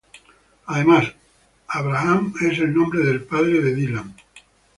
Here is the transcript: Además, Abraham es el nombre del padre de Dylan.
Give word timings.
Además, 0.65 1.13
Abraham 1.67 2.33
es 2.41 2.57
el 2.57 2.73
nombre 2.73 3.03
del 3.03 3.21
padre 3.23 3.61
de 3.61 3.75
Dylan. 3.75 4.15